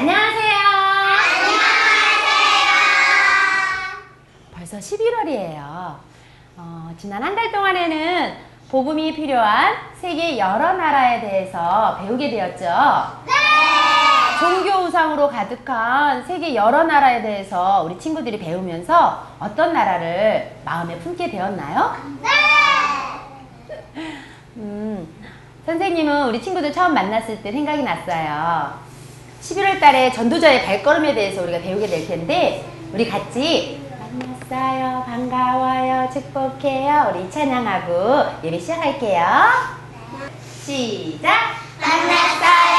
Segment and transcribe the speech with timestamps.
[0.00, 0.58] 안녕하세요.
[4.54, 5.60] 벌써 11월이에요.
[6.56, 8.34] 어, 지난 한 달 동안에는
[8.70, 12.64] 복음이 필요한 세계 여러 나라에 대해서 배우게 되었죠.
[14.40, 21.94] 종교 우상으로 가득한 세계 여러 나라에 대해서 우리 친구들이 배우면서 어떤 나라를 마음에 품게 되었나요?
[24.56, 25.06] 음,
[25.66, 28.88] 선생님은 우리 친구들 처음 만났을 때 생각이 났어요.
[29.42, 33.80] 11월 달에 전도자의 발걸음에 대해서 우리가 배우게 될 텐데, 우리 같이
[34.50, 35.04] 만났어요.
[35.04, 36.10] 반가워요.
[36.12, 37.12] 축복해요.
[37.14, 39.24] 우리 찬양하고 예배 시작할게요.
[40.64, 41.30] 시작!
[41.80, 42.69] 만났어요.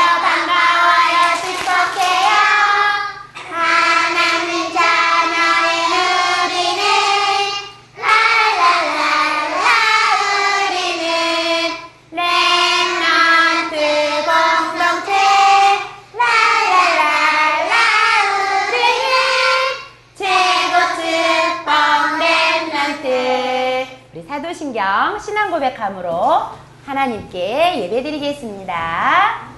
[24.72, 26.48] 사도신경 신앙 고백함으로
[26.86, 29.52] 하나님께 예배드리겠습니다.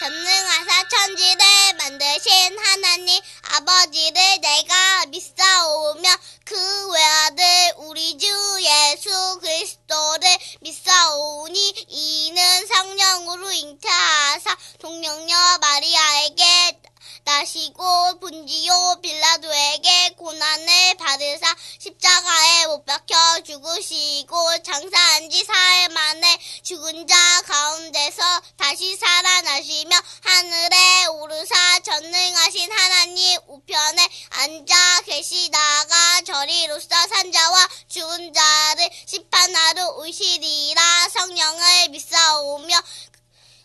[0.00, 1.44] 전능하사 천지를
[1.78, 3.22] 만드신 하나님
[3.56, 6.08] 아버지를 내가 믿사오며
[6.44, 6.56] 그
[6.92, 7.44] 외아들
[7.86, 8.26] 우리 주
[8.60, 10.28] 예수 그리스도를
[10.60, 16.83] 믿사오니 이는 성령으로 잉태하사 동령녀 마리아에게
[17.24, 27.16] 나시고 본지요 빌라도에게 고난을 받으사 십자가에 못 박혀 죽으시고 장사한 지 사흘 만에 죽은 자
[27.46, 28.22] 가운데서
[28.58, 41.08] 다시 살아나시며 하늘에 오르사 전능하신 하나님 우편에 앉아 계시다가 저리로서 산자와 죽은 자를 심판하러 오시리라
[41.08, 42.76] 성령을 믿사오며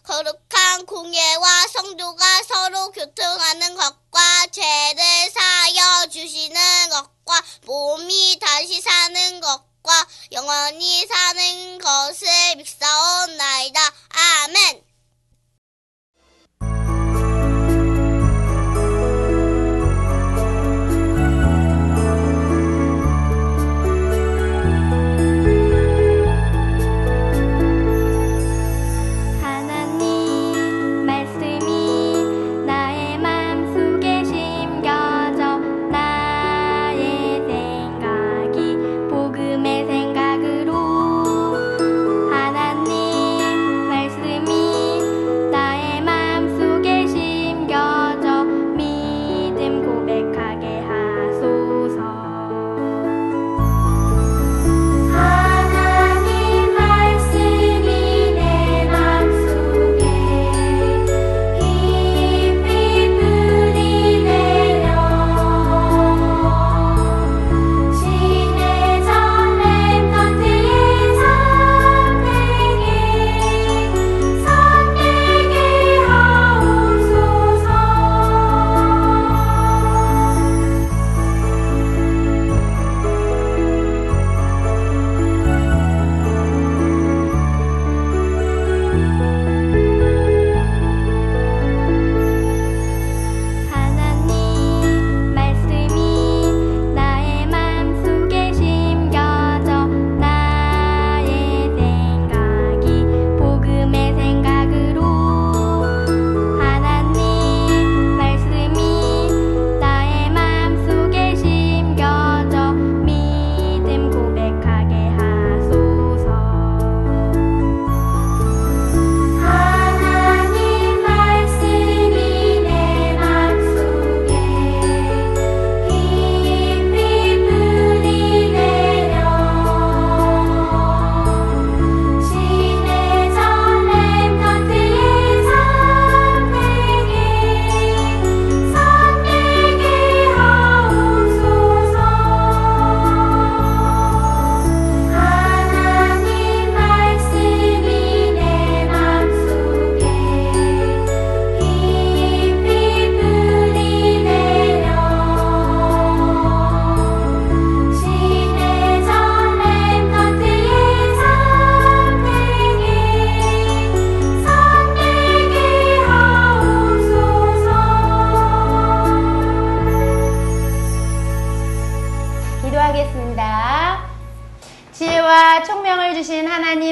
[0.10, 11.06] 거룩한 공예와 성도가 서로 교통하는 것과 죄를 사여 주시는 것과 몸이 다시 사는 것과 영원히
[11.06, 13.80] 사는 것을 믿사옵나이다.
[14.10, 14.89] 아멘.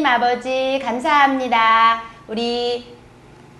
[0.08, 2.02] 아버지 감사합니다.
[2.30, 2.96] 우리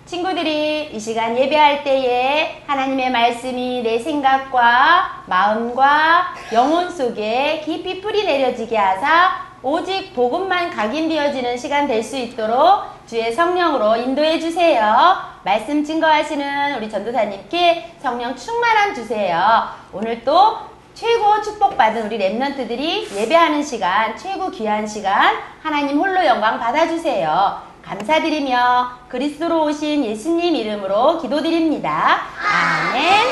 [0.06, 8.78] 친구들이 이 시간 예배할 때에 하나님의 말씀이 내 생각과 마음과 영혼 속에 깊이 뿌리 내려지게
[8.78, 15.18] 하사 오직 복음만 각인되어지는 시간 될 수 있도록 주의 성령으로 인도해 주세요.
[15.44, 19.68] 말씀 증거하시는 우리 전도사님께 성령 충만함 주세요.
[19.92, 20.58] 오늘 또
[20.98, 27.62] 최고 축복받은 우리 랩런트들이 예배하는 시간, 최고 귀한 시간, 하나님 홀로 영광 받아주세요.
[27.84, 32.22] 감사드리며 그리스도로 오신 예수님 이름으로 기도드립니다.
[32.44, 33.28] 아멘.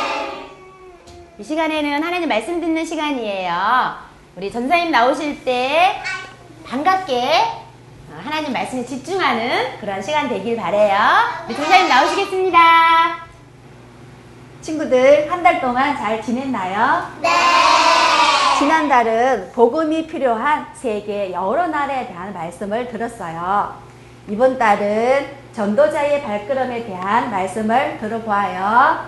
[1.40, 3.96] 이 시간에는 하나님 말씀 듣는 시간이에요.
[4.36, 6.00] 우리 전사님 나오실 때
[6.68, 7.32] 반갑게
[8.12, 10.96] 어, 하나님 말씀에 집중하는 그런 시간 되길 바래요.
[11.48, 13.26] 우리 전사님 나오시겠습니다.
[14.62, 17.08] 친구들 한 달 동안 잘 지냈나요?
[17.22, 17.30] 네.
[18.58, 23.76] 지난달은 복음이 필요한 세계 여러 나라에 대한 말씀을 들었어요.
[24.30, 29.00] 이번 달은 전도자의 발걸음에 대한 말씀을 들어보아요.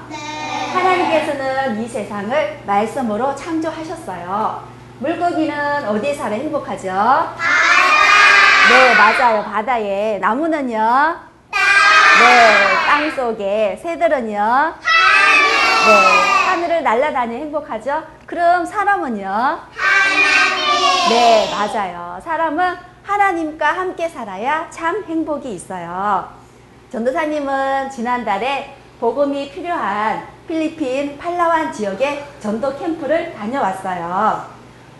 [0.73, 4.63] 하나님께서는 이 세상을 말씀으로 창조하셨어요.
[4.99, 6.87] 물고기는 어디에 살아 행복하죠?
[8.69, 9.43] 네, 맞아요.
[9.45, 10.17] 바다에.
[10.19, 11.15] 나무는요?
[11.51, 13.79] 네, 땅 속에.
[13.81, 14.73] 새들은요?
[15.87, 15.93] 네,
[16.49, 18.16] 하늘을 날아다니 행복하죠?
[18.27, 19.59] 그럼 사람은요?
[21.09, 22.19] 네, 맞아요.
[22.21, 26.27] 사람은 하나님과 함께 살아야 참 행복이 있어요.
[26.91, 34.45] 전도사님은 지난달에 복음이 필요한 필리핀 팔라완 지역의 전도 캠프를 다녀왔어요.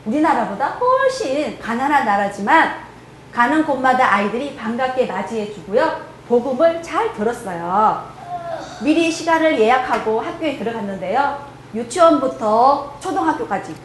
[0.05, 2.75] 우리나라보다 훨씬 가난한 나라지만
[3.33, 5.99] 가는 곳마다 아이들이 반갑게 맞이해 주고요.
[6.29, 8.09] 복음을 잘 들었어요.
[8.81, 11.56] 미리 시간을 예약하고 학교에 들어갔는데요.
[11.73, 13.75] 유치원부터 초등학교까지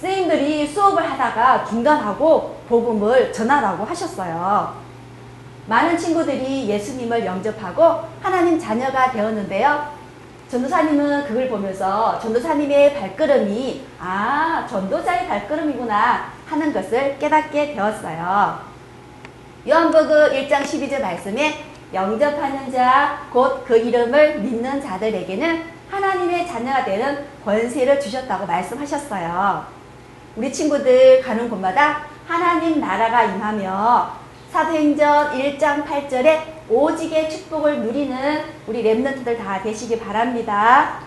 [0.00, 4.74] 선생님들이 수업을 하다가 중단하고 복음을 전하라고 하셨어요.
[5.66, 9.92] 많은 친구들이 예수님을 영접하고 하나님 자녀가 되었는데요.
[10.48, 18.58] 전도사님은 그걸 보면서 전도사님의 발걸음이 아 전도자의 발걸음이구나 하는 것을 깨닫게 되었어요.
[19.66, 28.00] 요한복음 1장 12절 말씀에 영접하는 자, 곧 그 이름을 믿는 자들에게는 하나님의 자녀가 되는 권세를
[28.00, 29.66] 주셨다고 말씀하셨어요.
[30.36, 34.10] 우리 친구들 가는 곳마다 하나님 나라가 임하며
[34.50, 36.40] 사도행전 1장 8절에
[36.70, 41.00] 오직의 축복을 누리는 우리 랩런트들 다 되시기 바랍니다.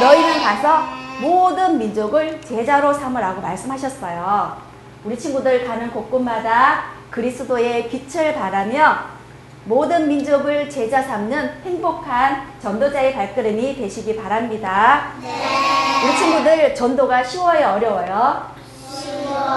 [0.00, 0.84] 너희는 가서
[1.20, 4.56] 모든 민족을 제자로 삼으라고 말씀하셨어요.
[5.02, 9.13] 우리 친구들 가는 곳곳마다 그리스도의 빛을 바라며
[9.66, 15.12] 모든 민족을 제자 삼는 행복한 전도자의 발걸음이 되시기 바랍니다.
[16.04, 18.50] 우리 친구들 전도가 쉬워요, 어려워요?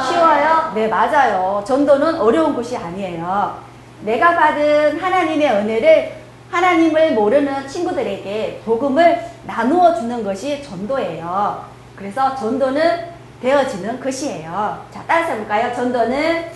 [0.07, 0.71] 쉬워요?
[0.73, 1.61] 네, 맞아요.
[1.67, 3.57] 전도는 어려운 것이 아니에요.
[4.01, 6.15] 내가 받은 하나님의 은혜를
[6.51, 11.65] 하나님을 모르는 친구들에게 복음을 나누어 주는 것이 전도예요.
[11.97, 14.85] 그래서 전도는 되어지는 것이에요.
[14.89, 15.75] 자, 따라서 해볼까요?
[15.75, 16.51] 전도는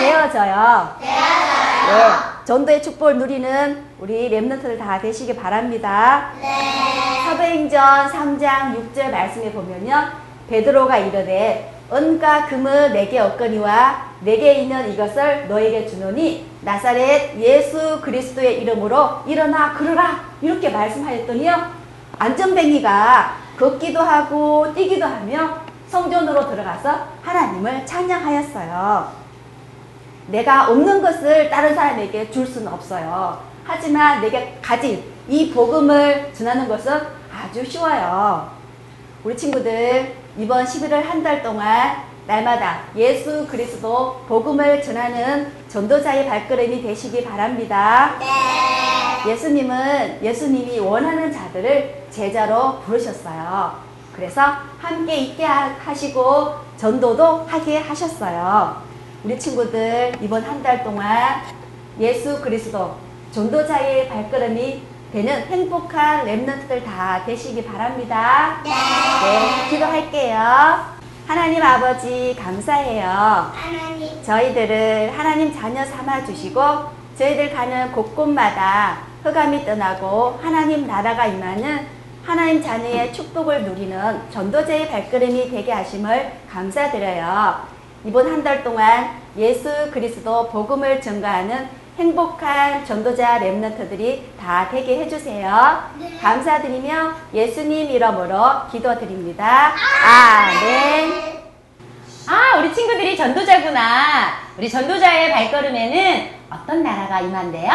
[0.00, 0.96] 되어져요.
[1.00, 1.16] 네,
[2.44, 6.32] 전도의 축복을 누리는 우리 랩런트들 다 되시기 바랍니다.
[7.24, 9.94] 사도행전 3장 6절 말씀에 보면요.
[10.48, 19.20] 베드로가 이르되 은과 금은 내게 없거니와 내게 있는 이것을 너에게 주노니 나사렛 예수 그리스도의 이름으로
[19.26, 21.80] 일어나 걸으라 이렇게 말씀하였더니요.
[22.18, 29.20] 안전뱅이가 걷기도 하고 뛰기도 하며 성전으로 들어가서 하나님을 찬양하였어요.
[30.30, 33.38] 내가 없는 것을 다른 사람에게 줄 수는 없어요.
[33.64, 37.00] 하지만 내게 가진 이 복음을 전하는 것은
[37.32, 38.48] 아주 쉬워요.
[39.24, 41.96] 우리 친구들 이번 11월 한 달 동안
[42.26, 48.12] 날마다 예수 그리스도 복음을 전하는 전도자의 발걸음이 되시기 바랍니다.
[49.26, 53.74] 예수님은 예수님이 원하는 자들을 제자로 부르셨어요.
[54.14, 54.42] 그래서
[54.78, 58.89] 함께 있게 하- 하시고 전도도 하게 하셨어요.
[59.24, 61.42] 우리 친구들 이번 한 달 동안
[61.98, 62.96] 예수 그리스도
[63.32, 68.60] 전도자의 발걸음이 되는 행복한 랩런트들 다 되시기 바랍니다.
[68.64, 71.00] 네, 기도할게요.
[71.26, 73.04] 하나님 아버지 감사해요.
[73.54, 76.60] 하나님 저희들을 하나님 자녀 삼아 주시고
[77.18, 81.86] 저희들 가는 곳곳마다 흑암이 떠나고 하나님 나라가 임하는
[82.24, 87.79] 하나님 자녀의 축복을 누리는 전도자의 발걸음이 되게 하심을 감사드려요.
[88.04, 95.82] 이번 한 달 동안 예수 그리스도 복음을 전가하는 행복한 전도자 랩런트들이 다 되게 해주세요.
[96.22, 99.74] 감사드리며 예수님 이름으로 기도드립니다.
[100.06, 101.40] 아멘.
[102.26, 104.32] 아, 우리 친구들이 전도자구나.
[104.56, 107.70] 우리 전도자의 발걸음에는 어떤 나라가 임한대요?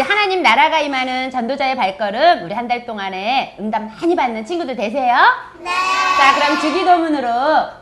[0.00, 0.56] 하나님 나라!
[0.66, 5.14] 나라가 임하는 전도자의 발걸음 우리 한 달 동안에 응답 많이 받는 친구들 되세요.
[5.60, 5.70] 네.
[5.70, 7.30] 자, 그럼 주기도문으로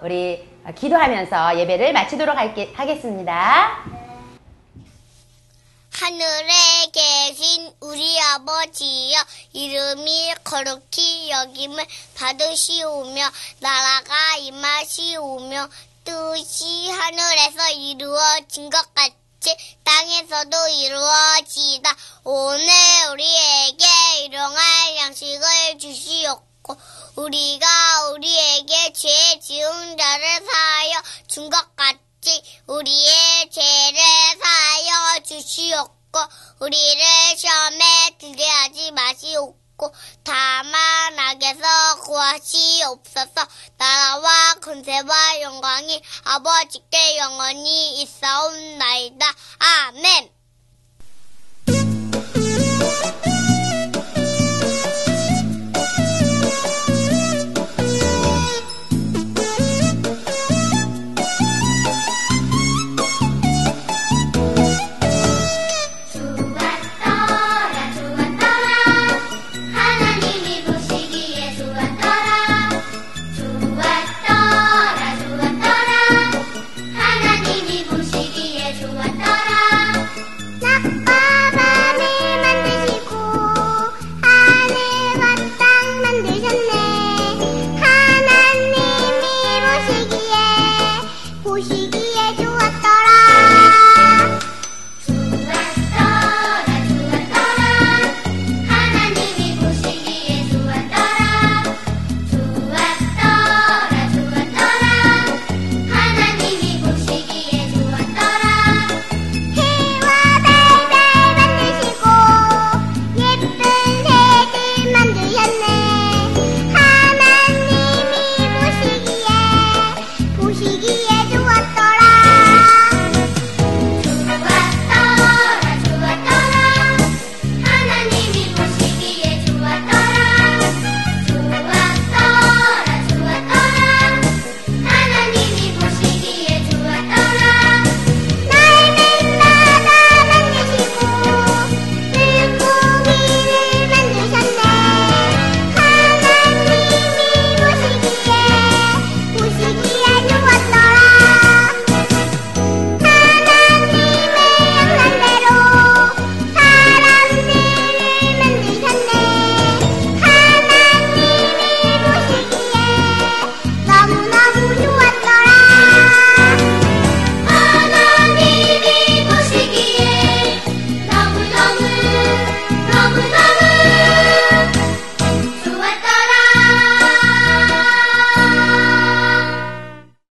[0.03, 3.79] 우리 기도하면서 예배를 마치도록 할게, 하겠습니다.
[5.99, 6.53] 하늘에
[6.93, 9.19] 계신 우리 아버지여
[9.55, 11.85] 이름이 거룩히 여김을
[12.19, 13.23] 받으시오며
[13.61, 15.69] 나라가 임하시오며
[16.05, 21.97] 뜻이 하늘에서 이루어진 것 같 이 땅에서도 이루어지다.
[22.25, 22.69] 오늘
[23.13, 23.85] 우리에게
[24.25, 26.77] 일용할 양식을 주시옵고
[27.17, 34.01] 우리가 우리에게 죄 지은 자를 사하여 준 것 같이 우리의 죄를
[34.43, 36.21] 사하여 주시옵고
[36.61, 37.03] 우리를
[37.37, 39.64] 시험에 들게 하지 마시옵고
[40.23, 49.27] 다만 악에서 구하시옵소서 나라와 권세와 영광이 아버지께 영원히 있사옵나이다.
[49.59, 50.34] 아멘